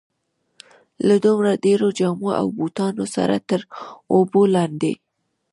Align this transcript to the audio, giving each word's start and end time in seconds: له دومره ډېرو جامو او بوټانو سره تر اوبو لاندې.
له 1.07 1.15
دومره 1.25 1.51
ډېرو 1.65 1.87
جامو 1.99 2.29
او 2.39 2.47
بوټانو 2.57 3.05
سره 3.15 3.35
تر 3.49 3.61
اوبو 4.13 4.41
لاندې. 4.55 4.93